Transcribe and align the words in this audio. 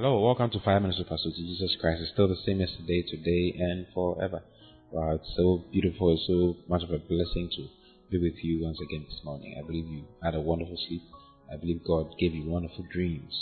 Hello, 0.00 0.18
welcome 0.24 0.48
to 0.48 0.58
Five 0.64 0.80
Minutes 0.80 0.98
with 0.98 1.10
Pastor 1.10 1.28
Jesus 1.28 1.76
Christ. 1.78 2.00
It's 2.00 2.12
still 2.12 2.26
the 2.26 2.40
same 2.46 2.60
yesterday, 2.60 3.04
today, 3.04 3.52
and 3.60 3.84
forever. 3.92 4.40
Wow, 4.90 5.12
it's 5.12 5.28
so 5.36 5.62
beautiful, 5.70 6.14
it's 6.14 6.26
so 6.26 6.56
much 6.70 6.82
of 6.82 6.88
a 6.88 7.04
blessing 7.04 7.50
to 7.56 7.68
be 8.10 8.16
with 8.16 8.42
you 8.42 8.64
once 8.64 8.78
again 8.80 9.04
this 9.04 9.20
morning. 9.24 9.60
I 9.60 9.66
believe 9.66 9.84
you 9.88 10.04
had 10.24 10.34
a 10.34 10.40
wonderful 10.40 10.78
sleep. 10.88 11.02
I 11.52 11.56
believe 11.56 11.84
God 11.84 12.16
gave 12.18 12.32
you 12.32 12.48
wonderful 12.48 12.86
dreams. 12.90 13.36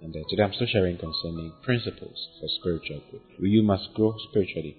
And 0.00 0.14
uh, 0.14 0.20
today 0.30 0.44
I'm 0.44 0.52
still 0.52 0.68
sharing 0.70 0.98
concerning 0.98 1.52
principles 1.64 2.28
for 2.38 2.46
spiritual 2.60 3.02
growth. 3.10 3.26
You 3.40 3.64
must 3.64 3.92
grow 3.94 4.14
spiritually. 4.30 4.76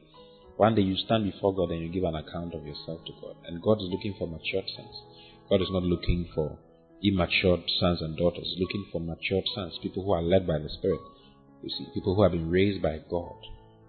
One 0.55 0.75
day 0.75 0.83
you 0.83 0.95
stand 0.95 1.30
before 1.30 1.53
God 1.53 1.72
and 1.72 1.83
you 1.83 1.91
give 1.91 2.08
an 2.08 2.16
account 2.16 2.55
of 2.55 2.66
yourself 2.66 3.03
to 3.03 3.11
God. 3.20 3.36
And 3.45 3.61
God 3.61 3.83
is 3.83 3.91
looking 3.91 4.16
for 4.17 4.25
matured 4.25 4.72
sons. 4.73 4.95
God 5.49 5.59
is 5.59 5.67
not 5.70 5.83
looking 5.83 6.30
for 6.33 6.58
immature 7.03 7.58
sons 7.80 8.02
and 8.02 8.17
daughters, 8.17 8.55
looking 8.59 8.85
for 8.91 8.99
matured 9.02 9.45
sons, 9.55 9.77
people 9.81 10.03
who 10.03 10.12
are 10.12 10.21
led 10.21 10.45
by 10.45 10.58
the 10.58 10.70
Spirit. 10.70 10.99
You 11.63 11.70
see, 11.70 11.88
people 11.94 12.16
who 12.16 12.23
have 12.23 12.31
been 12.31 12.49
raised 12.49 12.81
by 12.81 12.99
God 13.09 13.35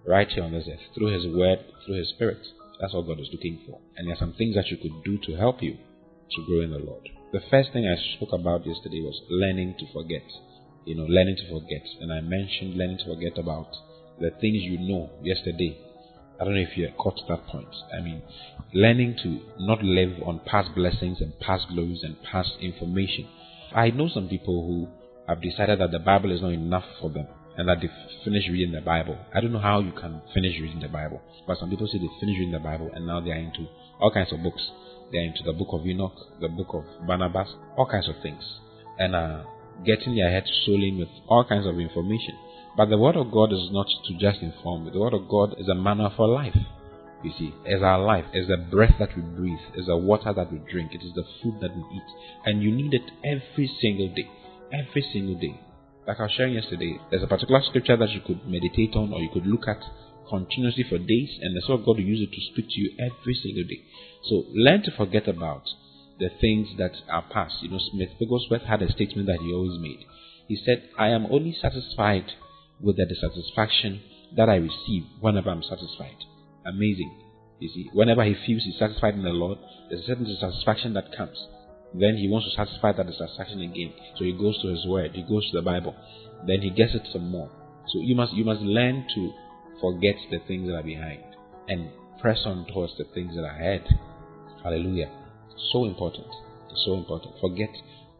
right 0.05 0.27
here 0.27 0.43
on 0.43 0.51
this 0.51 0.67
earth 0.71 0.79
through 0.95 1.13
His 1.13 1.27
Word, 1.35 1.59
through 1.85 1.99
His 1.99 2.09
Spirit. 2.09 2.39
That's 2.79 2.93
what 2.93 3.07
God 3.07 3.19
is 3.19 3.29
looking 3.31 3.61
for. 3.67 3.79
And 3.95 4.07
there 4.07 4.15
are 4.15 4.19
some 4.19 4.33
things 4.33 4.55
that 4.55 4.67
you 4.67 4.77
could 4.77 5.03
do 5.03 5.17
to 5.27 5.37
help 5.37 5.61
you 5.61 5.77
to 6.31 6.45
grow 6.45 6.61
in 6.61 6.71
the 6.71 6.79
Lord. 6.79 7.07
The 7.31 7.41
first 7.49 7.71
thing 7.71 7.85
I 7.85 7.95
spoke 8.15 8.33
about 8.33 8.65
yesterday 8.65 9.01
was 9.01 9.21
learning 9.29 9.75
to 9.79 9.85
forget. 9.93 10.25
You 10.85 10.95
know, 10.95 11.05
learning 11.05 11.37
to 11.37 11.49
forget. 11.49 11.85
And 12.01 12.11
I 12.11 12.21
mentioned 12.21 12.75
learning 12.75 12.97
to 12.99 13.13
forget 13.13 13.37
about 13.37 13.69
the 14.19 14.31
things 14.41 14.63
you 14.63 14.79
know 14.79 15.09
yesterday 15.23 15.77
I 16.41 16.43
don't 16.43 16.55
know 16.55 16.61
if 16.61 16.75
you 16.75 16.89
caught 16.97 17.21
that 17.29 17.45
point. 17.47 17.69
I 17.95 18.01
mean, 18.01 18.23
learning 18.73 19.15
to 19.21 19.39
not 19.59 19.83
live 19.83 20.23
on 20.25 20.41
past 20.47 20.73
blessings 20.73 21.21
and 21.21 21.39
past 21.39 21.67
glories 21.69 22.01
and 22.01 22.15
past 22.23 22.53
information. 22.59 23.27
I 23.75 23.91
know 23.91 24.09
some 24.11 24.27
people 24.27 24.65
who 24.65 24.87
have 25.27 25.39
decided 25.39 25.79
that 25.79 25.91
the 25.91 25.99
Bible 25.99 26.31
is 26.31 26.41
not 26.41 26.53
enough 26.53 26.85
for 26.99 27.11
them 27.11 27.27
and 27.57 27.69
that 27.69 27.77
they've 27.81 27.91
finished 28.25 28.49
reading 28.49 28.73
the 28.73 28.81
Bible. 28.81 29.19
I 29.35 29.39
don't 29.39 29.51
know 29.51 29.59
how 29.59 29.81
you 29.81 29.91
can 29.91 30.19
finish 30.33 30.59
reading 30.59 30.79
the 30.79 30.87
Bible, 30.87 31.21
but 31.45 31.59
some 31.59 31.69
people 31.69 31.85
say 31.85 31.99
they 31.99 32.09
finished 32.19 32.39
reading 32.39 32.53
the 32.53 32.59
Bible 32.59 32.89
and 32.91 33.05
now 33.05 33.21
they 33.21 33.29
are 33.29 33.35
into 33.37 33.67
all 33.99 34.11
kinds 34.11 34.33
of 34.33 34.41
books. 34.41 34.65
They're 35.11 35.21
into 35.21 35.43
the 35.45 35.53
book 35.53 35.67
of 35.73 35.85
Enoch, 35.85 36.15
the 36.39 36.47
book 36.47 36.73
of 36.73 36.85
Barnabas, 37.05 37.49
all 37.77 37.85
kinds 37.85 38.09
of 38.09 38.15
things, 38.23 38.43
and 38.97 39.15
are 39.15 39.45
getting 39.85 40.15
their 40.15 40.31
heads 40.31 40.49
swollen 40.65 40.97
with 40.97 41.09
all 41.27 41.45
kinds 41.47 41.67
of 41.67 41.77
information. 41.79 42.33
But 42.77 42.89
the 42.89 42.97
Word 42.97 43.17
of 43.17 43.31
God 43.31 43.51
is 43.51 43.69
not 43.71 43.87
to 44.07 44.13
just 44.17 44.41
inform. 44.41 44.85
You. 44.85 44.91
The 44.91 44.99
Word 44.99 45.13
of 45.13 45.27
God 45.27 45.55
is 45.57 45.67
a 45.67 45.75
manna 45.75 46.13
for 46.15 46.27
life. 46.27 46.57
You 47.23 47.31
see, 47.37 47.53
as 47.67 47.83
our 47.83 47.99
life, 47.99 48.25
as 48.33 48.47
the 48.47 48.57
breath 48.57 48.95
that 48.97 49.15
we 49.15 49.21
breathe, 49.21 49.59
as 49.77 49.85
the 49.85 49.97
water 49.97 50.33
that 50.33 50.51
we 50.51 50.59
drink, 50.71 50.93
it 50.93 51.03
is 51.03 51.13
the 51.13 51.25
food 51.41 51.59
that 51.61 51.75
we 51.75 51.83
eat. 51.93 52.09
And 52.45 52.63
you 52.63 52.71
need 52.71 52.93
it 52.93 53.11
every 53.23 53.69
single 53.81 54.07
day. 54.07 54.29
Every 54.73 55.05
single 55.13 55.35
day. 55.35 55.59
Like 56.07 56.19
I 56.19 56.23
was 56.23 56.31
sharing 56.31 56.53
yesterday, 56.53 56.97
there's 57.11 57.21
a 57.21 57.27
particular 57.27 57.61
scripture 57.61 57.97
that 57.97 58.09
you 58.09 58.21
could 58.25 58.47
meditate 58.47 58.95
on 58.95 59.13
or 59.13 59.19
you 59.19 59.29
could 59.31 59.45
look 59.45 59.67
at 59.67 59.83
continuously 60.29 60.85
for 60.87 60.97
days, 60.97 61.29
and 61.41 61.55
the 61.55 61.61
Word 61.67 61.81
of 61.81 61.85
God 61.85 61.97
will 61.97 62.07
use 62.07 62.21
it 62.21 62.33
to 62.33 62.41
speak 62.53 62.65
to 62.69 62.79
you 62.79 62.91
every 62.97 63.35
single 63.35 63.63
day. 63.63 63.83
So 64.29 64.45
learn 64.53 64.81
to 64.83 64.91
forget 64.95 65.27
about 65.27 65.63
the 66.19 66.29
things 66.39 66.69
that 66.77 66.93
are 67.09 67.25
past. 67.31 67.55
You 67.61 67.69
know, 67.69 67.79
Smith 67.91 68.09
Wigglesworth 68.19 68.63
had 68.63 68.81
a 68.81 68.91
statement 68.91 69.27
that 69.27 69.39
he 69.41 69.53
always 69.53 69.79
made. 69.79 70.05
He 70.47 70.55
said, 70.55 70.89
I 70.97 71.09
am 71.09 71.27
only 71.29 71.55
satisfied 71.59 72.25
with 72.81 72.97
the 72.97 73.05
dissatisfaction 73.05 74.01
that 74.35 74.49
I 74.49 74.55
receive 74.55 75.03
whenever 75.19 75.49
I'm 75.49 75.63
satisfied. 75.63 76.17
Amazing. 76.65 77.11
You 77.59 77.69
see, 77.69 77.89
whenever 77.93 78.23
he 78.23 78.33
feels 78.33 78.63
he's 78.63 78.79
satisfied 78.79 79.13
in 79.13 79.23
the 79.23 79.29
Lord, 79.29 79.59
there's 79.89 80.01
a 80.01 80.07
certain 80.07 80.25
dissatisfaction 80.25 80.93
that 80.93 81.15
comes. 81.15 81.37
Then 81.93 82.15
he 82.15 82.29
wants 82.29 82.49
to 82.49 82.55
satisfy 82.55 82.93
that 82.93 83.05
dissatisfaction 83.05 83.61
again. 83.61 83.93
So 84.17 84.23
he 84.23 84.33
goes 84.33 84.59
to 84.61 84.69
his 84.69 84.85
word, 84.87 85.11
he 85.13 85.23
goes 85.23 85.49
to 85.51 85.57
the 85.57 85.61
Bible. 85.61 85.95
Then 86.47 86.61
he 86.61 86.69
gets 86.71 86.95
it 86.95 87.03
some 87.11 87.29
more. 87.29 87.51
So 87.87 87.99
you 87.99 88.15
must 88.15 88.33
you 88.33 88.45
must 88.45 88.61
learn 88.61 89.05
to 89.13 89.33
forget 89.81 90.15
the 90.29 90.39
things 90.47 90.67
that 90.67 90.75
are 90.75 90.83
behind 90.83 91.23
and 91.67 91.89
press 92.19 92.39
on 92.45 92.65
towards 92.73 92.93
the 92.97 93.05
things 93.13 93.35
that 93.35 93.43
are 93.43 93.55
ahead. 93.55 93.83
Hallelujah. 94.63 95.11
So 95.71 95.85
important. 95.85 96.27
So 96.85 96.95
important. 96.95 97.35
Forget 97.41 97.69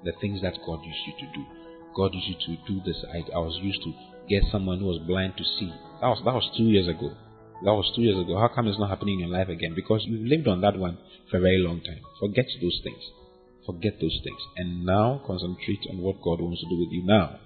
the 0.03 0.11
things 0.19 0.41
that 0.41 0.53
God 0.65 0.83
used 0.83 0.99
you 1.07 1.13
to 1.25 1.33
do. 1.33 1.60
God 1.95 2.13
used 2.13 2.27
you 2.27 2.55
to 2.55 2.63
do 2.67 2.81
this. 2.85 3.03
I, 3.11 3.19
I 3.35 3.39
was 3.39 3.59
used 3.61 3.83
to 3.83 3.93
get 4.29 4.43
someone 4.51 4.79
who 4.79 4.85
was 4.85 4.99
blind 5.07 5.33
to 5.37 5.43
see. 5.43 5.71
That 6.01 6.07
was 6.07 6.21
that 6.25 6.33
was 6.33 6.49
two 6.57 6.71
years 6.71 6.87
ago. 6.87 7.13
That 7.63 7.77
was 7.77 7.91
two 7.95 8.01
years 8.01 8.17
ago. 8.17 8.39
How 8.39 8.47
come 8.47 8.67
it's 8.67 8.79
not 8.79 8.89
happening 8.89 9.21
in 9.21 9.29
your 9.29 9.37
life 9.37 9.49
again? 9.49 9.73
Because 9.75 10.01
you've 10.05 10.25
lived 10.25 10.47
on 10.47 10.61
that 10.61 10.77
one 10.77 10.97
for 11.29 11.37
a 11.37 11.41
very 11.41 11.59
long 11.59 11.81
time. 11.81 12.01
Forget 12.19 12.45
those 12.61 12.79
things. 12.83 13.03
Forget 13.65 14.01
those 14.01 14.17
things. 14.23 14.41
And 14.57 14.85
now 14.85 15.21
concentrate 15.25 15.85
on 15.91 15.99
what 15.99 16.21
God 16.21 16.41
wants 16.41 16.61
to 16.61 16.69
do 16.69 16.79
with 16.79 16.91
you 16.91 17.05
now. 17.05 17.39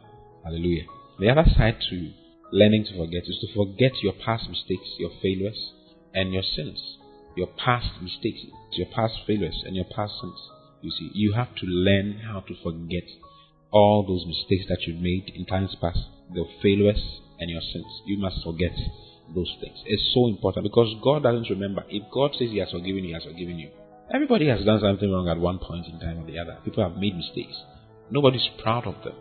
Hallelujah. 0.44 0.86
The 1.20 1.30
other 1.30 1.46
side 1.58 1.78
to 1.90 2.12
learning 2.54 2.86
to 2.86 2.98
forget 2.98 3.24
is 3.28 3.40
to 3.44 3.54
forget 3.54 3.92
your 4.02 4.14
past 4.14 4.48
mistakes, 4.48 4.88
your 5.00 5.12
failures, 5.22 5.60
and 6.14 6.32
your 6.34 6.44
sins. 6.44 6.80
Your 7.36 7.48
past 7.48 8.02
mistakes, 8.02 8.40
your 8.72 8.88
past 8.96 9.16
failures, 9.28 9.64
and 9.66 9.76
your 9.76 9.86
past 9.86 10.14
sins. 10.22 10.40
You 10.82 10.92
see, 10.92 11.12
you 11.14 11.34
have 11.34 11.54
to 11.56 11.66
learn 11.66 12.22
how 12.24 12.40
to 12.40 12.56
forget 12.64 13.04
all 13.76 14.08
those 14.08 14.26
mistakes 14.26 14.66
that 14.70 14.88
you've 14.88 15.02
made 15.02 15.34
in 15.36 15.46
times 15.46 15.76
past 15.82 16.00
your 16.32 16.48
failures 16.64 17.02
and 17.40 17.52
your 17.52 17.62
sins. 17.62 17.86
You 18.06 18.18
must 18.18 18.42
forget 18.42 18.72
those 19.36 19.52
things. 19.60 19.78
It's 19.86 20.14
so 20.14 20.28
important 20.28 20.64
because 20.64 20.96
God 21.04 21.24
doesn't 21.24 21.50
remember. 21.50 21.84
If 21.90 22.04
God 22.12 22.32
says 22.32 22.50
He 22.52 22.60
has 22.60 22.72
forgiven 22.72 23.04
you, 23.04 23.10
He 23.10 23.14
has 23.14 23.24
forgiven 23.24 23.60
you. 23.60 23.70
Everybody 24.14 24.48
has 24.48 24.64
done 24.64 24.80
something 24.80 25.12
wrong 25.12 25.28
at 25.28 25.38
one 25.38 25.60
point 25.60 25.88
in 25.88 26.00
time 26.00 26.20
or 26.20 26.26
the 26.26 26.40
other. 26.40 26.58
People 26.64 26.88
have 26.88 26.98
made 26.98 27.18
mistakes. 27.18 27.56
Nobody's 28.10 28.48
proud 28.64 28.88
of 28.88 28.96
them. 29.04 29.16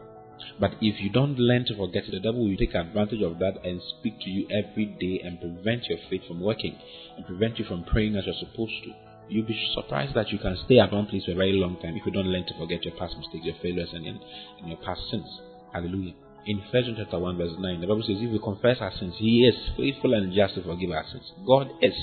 But 0.61 0.73
if 0.81 1.01
you 1.01 1.11
don't 1.11 1.39
learn 1.39 1.65
to 1.67 1.77
forget 1.77 2.05
the 2.09 2.21
devil 2.21 2.47
will 2.49 2.57
take 2.57 2.75
advantage 2.75 3.23
of 3.23 3.39
that 3.41 3.65
and 3.65 3.81
speak 3.99 4.21
to 4.21 4.31
you 4.31 4.47
every 4.51 4.87
day 4.87 5.21
and 5.25 5.41
prevent 5.41 5.87
your 5.87 5.99
faith 6.09 6.23
from 6.29 6.41
working 6.41 6.79
and 7.17 7.27
prevent 7.27 7.59
you 7.59 7.65
from 7.65 7.85
praying 7.85 8.15
as 8.15 8.25
you're 8.27 8.35
supposed 8.39 8.85
to. 8.85 8.93
You'll 9.29 9.47
be 9.47 9.59
surprised 9.75 10.15
that 10.15 10.31
you 10.31 10.39
can 10.39 10.57
stay 10.67 10.79
at 10.79 10.93
one 10.93 11.07
place 11.07 11.25
for 11.25 11.33
a 11.33 11.35
very 11.35 11.53
long 11.53 11.81
time 11.81 11.97
if 11.97 12.05
you 12.07 12.12
don't 12.12 12.27
learn 12.27 12.47
to 12.47 12.59
forget 12.59 12.85
your 12.85 12.95
past 12.95 13.17
mistakes, 13.17 13.45
your 13.45 13.57
failures, 13.62 13.91
and, 13.93 14.07
and 14.07 14.69
your 14.69 14.79
past 14.79 15.01
sins. 15.11 15.27
Hallelujah 15.73 16.15
in 16.47 16.61
Ephesians 16.69 16.99
chapter 17.01 17.19
1, 17.19 17.39
verse 17.39 17.57
9, 17.59 17.81
the 17.81 17.87
Bible 17.87 18.05
says, 18.05 18.21
If 18.21 18.31
we 18.31 18.39
confess 18.39 18.77
our 18.81 18.93
sins, 19.01 19.15
He 19.17 19.49
is 19.49 19.57
faithful 19.77 20.12
and 20.12 20.33
just 20.33 20.55
to 20.55 20.62
forgive 20.62 20.91
our 20.91 21.05
sins. 21.09 21.25
God 21.47 21.73
is 21.81 21.97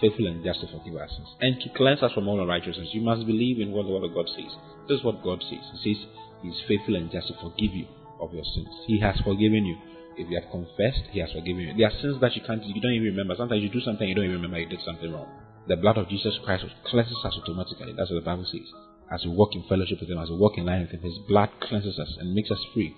faithful 0.00 0.26
and 0.26 0.42
just 0.44 0.60
to 0.60 0.66
forgive 0.68 0.96
our 0.96 1.08
sins. 1.08 1.28
And 1.40 1.60
to 1.60 1.68
cleanse 1.76 2.02
us 2.02 2.12
from 2.12 2.28
all 2.28 2.40
unrighteousness, 2.40 2.88
you 2.92 3.02
must 3.02 3.26
believe 3.26 3.60
in 3.60 3.72
what 3.72 3.84
the 3.84 3.92
Word 3.92 4.08
of 4.08 4.14
God 4.14 4.28
says. 4.32 4.48
This 4.88 5.00
is 5.00 5.04
what 5.04 5.22
God 5.22 5.44
says. 5.44 5.60
He 5.76 5.92
says, 5.92 6.00
He 6.42 6.48
is 6.48 6.60
faithful 6.68 6.96
and 6.96 7.12
just 7.12 7.28
to 7.28 7.34
forgive 7.36 7.76
you 7.76 7.86
of 8.20 8.32
your 8.32 8.44
sins. 8.56 8.72
He 8.86 9.00
has 9.00 9.16
forgiven 9.20 9.68
you. 9.68 9.76
If 10.16 10.30
you 10.32 10.40
have 10.40 10.48
confessed, 10.48 11.12
He 11.12 11.20
has 11.20 11.28
forgiven 11.32 11.68
you. 11.68 11.74
There 11.76 11.92
are 11.92 12.00
sins 12.00 12.16
that 12.24 12.32
you 12.32 12.40
can't, 12.48 12.64
you 12.64 12.80
don't 12.80 12.96
even 12.96 13.12
remember. 13.12 13.36
Sometimes 13.36 13.60
you 13.60 13.68
do 13.68 13.84
something, 13.84 14.08
you 14.08 14.14
don't 14.16 14.24
even 14.24 14.40
remember 14.40 14.58
you 14.58 14.72
did 14.72 14.80
something 14.88 15.12
wrong. 15.12 15.28
The 15.68 15.76
blood 15.76 15.98
of 15.98 16.08
Jesus 16.08 16.38
Christ 16.44 16.64
cleanses 16.86 17.18
us 17.24 17.34
automatically. 17.42 17.94
That's 17.96 18.10
what 18.10 18.16
the 18.16 18.24
Bible 18.24 18.46
says. 18.50 18.66
As 19.12 19.24
we 19.24 19.30
walk 19.30 19.54
in 19.54 19.64
fellowship 19.68 19.98
with 20.00 20.10
Him, 20.10 20.18
as 20.18 20.30
we 20.30 20.36
walk 20.36 20.52
in 20.56 20.66
line 20.66 20.82
with 20.82 20.90
Him, 20.90 21.02
His 21.02 21.18
blood 21.28 21.50
cleanses 21.60 21.98
us 21.98 22.16
and 22.18 22.34
makes 22.34 22.50
us 22.50 22.58
free 22.74 22.94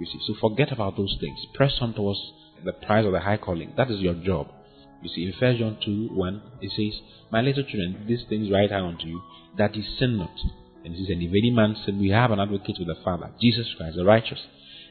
you 0.00 0.06
see, 0.06 0.20
so 0.26 0.34
forget 0.40 0.72
about 0.72 0.96
those 0.96 1.14
things. 1.20 1.38
Press 1.52 1.74
on 1.82 1.92
towards 1.92 2.18
the 2.64 2.72
prize 2.72 3.04
of 3.04 3.12
the 3.12 3.20
high 3.20 3.36
calling. 3.36 3.74
That 3.76 3.90
is 3.90 4.00
your 4.00 4.14
job. 4.14 4.48
You 5.02 5.10
see, 5.14 5.24
in 5.24 5.34
1 5.38 5.58
John 5.58 5.76
2 5.84 6.08
1, 6.12 6.42
it 6.62 6.72
says, 6.74 7.00
My 7.30 7.42
little 7.42 7.64
children, 7.64 8.04
these 8.08 8.24
things 8.28 8.50
write 8.50 8.72
I 8.72 8.80
unto 8.80 9.06
you, 9.06 9.22
that 9.58 9.74
ye 9.74 9.86
sin 9.98 10.16
not. 10.16 10.34
And 10.84 10.94
it 10.94 10.98
says, 10.98 11.10
And 11.10 11.22
if 11.22 11.30
any 11.30 11.50
man 11.50 11.76
sin, 11.84 12.00
we 12.00 12.08
have 12.08 12.30
an 12.30 12.40
advocate 12.40 12.76
with 12.78 12.88
the 12.88 12.96
Father, 13.04 13.30
Jesus 13.40 13.66
Christ, 13.76 13.96
the 13.96 14.04
righteous. 14.04 14.40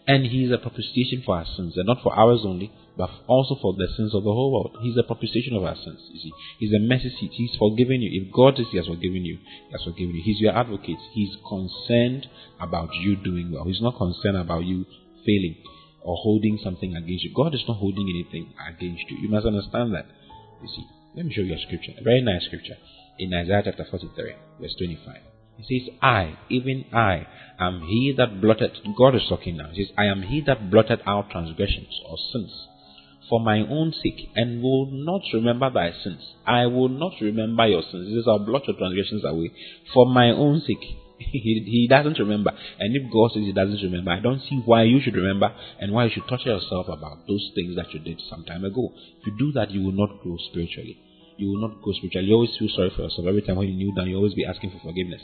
And 0.09 0.25
he 0.25 0.41
is 0.43 0.51
a 0.51 0.57
propitiation 0.57 1.21
for 1.23 1.37
our 1.37 1.45
sins, 1.45 1.77
and 1.77 1.85
not 1.85 2.01
for 2.01 2.11
ours 2.17 2.41
only, 2.43 2.73
but 2.97 3.11
also 3.27 3.53
for 3.61 3.75
the 3.77 3.85
sins 3.95 4.15
of 4.15 4.23
the 4.23 4.33
whole 4.33 4.51
world. 4.51 4.75
He's 4.81 4.97
a 4.97 5.03
propitiation 5.03 5.55
of 5.55 5.63
our 5.63 5.75
sins. 5.75 6.01
You 6.09 6.19
see, 6.19 6.31
He's 6.57 6.73
a 6.73 6.79
mercy 6.79 7.13
seat. 7.19 7.29
He's 7.33 7.53
forgiven 7.59 8.01
you. 8.01 8.09
If 8.25 8.33
God 8.33 8.59
is, 8.59 8.65
He 8.71 8.77
has 8.77 8.87
forgiven 8.87 9.23
you, 9.23 9.37
He 9.37 9.71
has 9.71 9.83
forgiven 9.85 10.15
you. 10.15 10.23
He's 10.25 10.41
your 10.41 10.57
advocate. 10.57 10.97
He's 11.13 11.37
concerned 11.47 12.25
about 12.59 12.89
you 12.95 13.17
doing 13.17 13.51
well. 13.53 13.65
He's 13.65 13.81
not 13.81 13.97
concerned 13.97 14.37
about 14.37 14.65
you 14.65 14.87
failing 15.23 15.61
or 16.01 16.17
holding 16.17 16.57
something 16.63 16.95
against 16.95 17.23
you. 17.23 17.31
God 17.35 17.53
is 17.53 17.63
not 17.67 17.77
holding 17.77 18.09
anything 18.09 18.51
against 18.65 19.05
you. 19.11 19.17
You 19.21 19.29
must 19.29 19.45
understand 19.45 19.93
that. 19.93 20.07
You 20.63 20.69
see, 20.73 20.85
let 21.15 21.27
me 21.27 21.31
show 21.31 21.41
you 21.41 21.53
a 21.53 21.59
scripture, 21.59 21.93
a 21.99 22.03
very 22.03 22.23
nice 22.23 22.45
scripture 22.45 22.81
in 23.19 23.31
Isaiah 23.31 23.61
chapter 23.63 23.85
43, 23.85 24.33
verse 24.59 24.73
25. 24.75 25.28
He 25.61 25.79
says, 25.79 25.95
I, 26.01 26.37
even 26.49 26.85
I, 26.93 27.27
am 27.59 27.81
he 27.81 28.13
that 28.17 28.41
blotted, 28.41 28.77
God 28.97 29.15
is 29.15 29.23
talking 29.27 29.57
now. 29.57 29.69
He 29.71 29.85
says, 29.85 29.93
I 29.97 30.05
am 30.05 30.23
he 30.23 30.41
that 30.47 30.69
blotted 30.69 31.01
out 31.05 31.29
transgressions 31.31 31.99
or 32.07 32.17
sins 32.31 32.67
for 33.29 33.39
my 33.39 33.59
own 33.59 33.93
sake 34.03 34.29
and 34.35 34.61
will 34.61 34.87
not 34.91 35.21
remember 35.33 35.69
thy 35.69 35.91
sins. 36.03 36.21
I 36.45 36.65
will 36.65 36.89
not 36.89 37.13
remember 37.21 37.67
your 37.67 37.83
sins. 37.83 38.07
This 38.07 38.21
is, 38.21 38.25
I'll 38.27 38.39
blot 38.39 38.67
your 38.67 38.75
transgressions 38.75 39.23
away 39.23 39.51
for 39.93 40.07
my 40.07 40.31
own 40.31 40.61
sake. 40.65 40.83
he, 41.19 41.63
he 41.65 41.87
doesn't 41.87 42.17
remember. 42.17 42.51
And 42.79 42.95
if 42.95 43.11
God 43.13 43.31
says 43.33 43.43
he 43.43 43.53
doesn't 43.53 43.83
remember, 43.83 44.11
I 44.11 44.19
don't 44.19 44.41
see 44.41 44.61
why 44.65 44.83
you 44.83 44.99
should 45.01 45.15
remember 45.15 45.53
and 45.79 45.93
why 45.93 46.05
you 46.05 46.11
should 46.13 46.27
torture 46.27 46.49
yourself 46.49 46.87
about 46.87 47.27
those 47.27 47.51
things 47.53 47.75
that 47.75 47.93
you 47.93 47.99
did 47.99 48.19
some 48.29 48.43
time 48.45 48.65
ago. 48.65 48.91
If 49.21 49.27
you 49.27 49.37
do 49.37 49.51
that, 49.53 49.71
you 49.71 49.83
will 49.83 49.93
not 49.93 50.21
grow 50.23 50.37
spiritually. 50.49 50.97
You 51.37 51.49
will 51.51 51.69
not 51.69 51.81
grow 51.81 51.93
spiritually. 51.93 52.27
You 52.27 52.33
always 52.33 52.57
feel 52.57 52.69
sorry 52.75 52.91
for 52.95 53.03
yourself. 53.03 53.27
Every 53.27 53.41
time 53.43 53.57
when 53.57 53.67
you 53.67 53.77
kneel 53.77 53.93
down, 53.95 54.09
you 54.09 54.15
always 54.15 54.33
be 54.33 54.45
asking 54.45 54.71
for 54.71 54.79
forgiveness. 54.79 55.21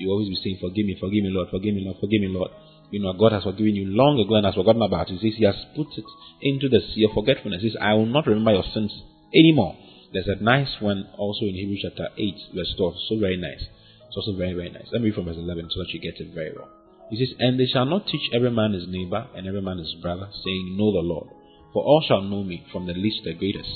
You 0.00 0.10
always 0.10 0.28
be 0.28 0.40
saying, 0.42 0.58
Forgive 0.60 0.86
me, 0.86 0.96
forgive 0.98 1.22
me, 1.24 1.30
Lord, 1.30 1.48
forgive 1.50 1.74
me, 1.74 1.84
Lord, 1.84 1.98
forgive 2.00 2.20
me, 2.20 2.28
Lord. 2.28 2.50
you 2.90 3.00
know, 3.00 3.12
God 3.12 3.32
has 3.32 3.44
forgiven 3.44 3.76
you 3.76 3.86
long 3.86 4.18
ago 4.18 4.34
and 4.34 4.46
has 4.46 4.54
forgotten 4.54 4.82
about 4.82 5.10
it. 5.10 5.20
He 5.20 5.30
says 5.30 5.38
He 5.38 5.44
has 5.44 5.60
put 5.76 5.86
it 5.96 6.04
into 6.42 6.68
the 6.68 6.80
sea 6.80 7.04
of 7.04 7.12
forgetfulness. 7.12 7.62
He 7.62 7.70
says, 7.70 7.78
I 7.80 7.94
will 7.94 8.06
not 8.08 8.26
remember 8.26 8.52
your 8.52 8.64
sins 8.72 8.90
anymore. 9.34 9.76
There's 10.12 10.26
a 10.26 10.42
nice 10.42 10.80
one 10.80 11.06
also 11.16 11.44
in 11.46 11.54
Hebrews 11.54 11.86
chapter 11.86 12.08
8, 12.16 12.34
verse 12.56 12.74
12. 12.76 12.94
So 13.08 13.18
very 13.20 13.36
nice. 13.36 13.62
It's 14.08 14.16
also 14.16 14.34
very, 14.36 14.54
very 14.54 14.70
nice. 14.70 14.88
Let 14.90 15.02
me 15.02 15.08
read 15.08 15.14
from 15.14 15.26
verse 15.26 15.38
11 15.38 15.70
so 15.70 15.84
that 15.84 15.90
you 15.94 16.00
get 16.00 16.18
it 16.18 16.34
very 16.34 16.50
well. 16.56 16.68
He 17.10 17.16
says, 17.18 17.36
And 17.38 17.60
they 17.60 17.66
shall 17.66 17.86
not 17.86 18.06
teach 18.08 18.26
every 18.34 18.50
man 18.50 18.72
his 18.72 18.88
neighbor 18.88 19.26
and 19.36 19.46
every 19.46 19.62
man 19.62 19.78
his 19.78 19.94
brother, 20.02 20.28
saying, 20.32 20.74
Know 20.76 20.90
the 20.90 21.06
Lord. 21.06 21.28
For 21.72 21.84
all 21.84 22.02
shall 22.06 22.22
know 22.22 22.42
me, 22.42 22.66
from 22.72 22.86
the 22.86 22.94
least 22.94 23.22
to 23.22 23.30
the 23.30 23.38
greatest. 23.38 23.70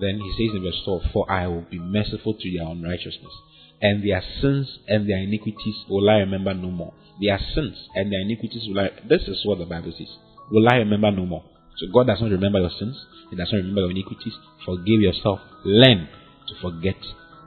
Then 0.00 0.20
he 0.20 0.30
says 0.36 0.54
in 0.56 0.62
verse 0.62 0.80
12, 0.84 1.02
For 1.12 1.30
I 1.30 1.46
will 1.46 1.64
be 1.70 1.78
merciful 1.78 2.34
to 2.34 2.52
their 2.52 2.68
unrighteousness, 2.68 3.32
and 3.80 4.02
their 4.02 4.22
sins 4.40 4.78
and 4.88 5.08
their 5.08 5.18
iniquities 5.18 5.84
will 5.88 6.08
I 6.08 6.14
remember 6.14 6.54
no 6.54 6.70
more. 6.70 6.94
Their 7.20 7.38
sins 7.54 7.76
and 7.94 8.12
their 8.12 8.20
iniquities 8.20 8.66
will 8.68 8.80
I. 8.80 8.90
This 9.08 9.22
is 9.22 9.42
what 9.44 9.58
the 9.58 9.66
Bible 9.66 9.92
says. 9.96 10.08
Will 10.50 10.66
I 10.70 10.76
remember 10.76 11.10
no 11.10 11.26
more? 11.26 11.44
So 11.78 11.86
God 11.92 12.06
does 12.06 12.20
not 12.20 12.30
remember 12.30 12.58
your 12.58 12.70
sins. 12.78 12.96
He 13.30 13.36
does 13.36 13.50
not 13.52 13.58
remember 13.58 13.82
your 13.82 13.90
iniquities. 13.90 14.34
Forgive 14.64 15.00
yourself. 15.00 15.40
Learn 15.64 16.08
to 16.48 16.54
forget 16.60 16.96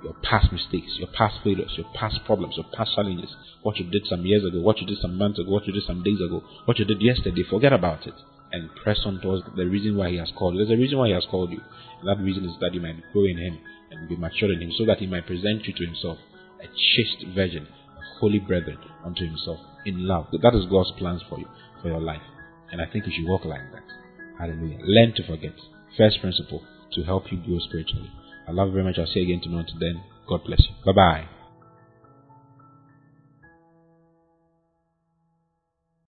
your 0.03 0.15
past 0.23 0.51
mistakes, 0.51 0.97
your 0.97 1.09
past 1.09 1.35
failures, 1.43 1.73
your 1.77 1.85
past 1.93 2.19
problems, 2.25 2.55
your 2.57 2.65
past 2.73 2.95
challenges, 2.95 3.29
what 3.61 3.77
you 3.77 3.89
did 3.89 4.05
some 4.07 4.25
years 4.25 4.43
ago, 4.43 4.59
what 4.61 4.79
you 4.79 4.87
did 4.87 4.97
some 4.99 5.17
months 5.17 5.39
ago, 5.39 5.51
what 5.51 5.67
you 5.67 5.73
did 5.73 5.83
some 5.83 6.01
days 6.01 6.19
ago, 6.25 6.43
what 6.65 6.79
you 6.79 6.85
did 6.85 7.01
yesterday. 7.01 7.43
Forget 7.47 7.73
about 7.73 8.07
it 8.07 8.15
and 8.51 8.69
press 8.83 8.99
on 9.05 9.21
towards 9.21 9.43
the 9.55 9.65
reason 9.65 9.97
why 9.97 10.09
He 10.09 10.17
has 10.17 10.31
called. 10.37 10.57
There's 10.57 10.69
a 10.69 10.81
reason 10.81 10.97
why 10.97 11.07
He 11.07 11.13
has 11.13 11.25
called 11.29 11.51
you. 11.51 11.61
And 11.99 12.09
that 12.09 12.23
reason 12.23 12.45
is 12.45 12.55
that 12.59 12.73
you 12.73 12.81
might 12.81 13.01
grow 13.13 13.25
in 13.25 13.37
Him 13.37 13.59
and 13.91 14.09
be 14.09 14.15
mature 14.15 14.51
in 14.51 14.61
Him 14.61 14.71
so 14.77 14.85
that 14.85 14.99
He 14.99 15.07
might 15.07 15.27
present 15.27 15.65
you 15.65 15.73
to 15.73 15.85
Himself, 15.85 16.17
a 16.61 16.67
chaste 16.95 17.25
virgin, 17.35 17.67
a 17.67 18.19
holy 18.19 18.39
brethren 18.39 18.77
unto 19.03 19.25
Himself 19.25 19.59
in 19.85 20.07
love. 20.07 20.27
That 20.31 20.55
is 20.55 20.65
God's 20.69 20.91
plans 20.97 21.21
for 21.29 21.39
you, 21.39 21.47
for 21.81 21.89
your 21.89 22.01
life. 22.01 22.21
And 22.71 22.81
I 22.81 22.85
think 22.91 23.05
you 23.05 23.13
should 23.15 23.29
walk 23.29 23.45
like 23.45 23.71
that. 23.73 23.83
Hallelujah. 24.39 24.79
Learn 24.81 25.13
to 25.15 25.27
forget. 25.27 25.53
First 25.97 26.21
principle 26.21 26.63
to 26.93 27.03
help 27.03 27.31
you 27.31 27.37
grow 27.37 27.59
spiritually. 27.59 28.11
I 28.47 28.51
love 28.51 28.69
you 28.69 28.73
very 28.73 28.85
much. 28.85 28.97
I'll 28.97 29.05
see 29.05 29.19
you 29.19 29.33
again 29.33 29.41
tomorrow. 29.43 29.65
Then, 29.79 30.03
God 30.27 30.43
bless 30.45 30.61
you. 30.61 30.75
Bye 30.85 30.93
bye. 30.93 31.40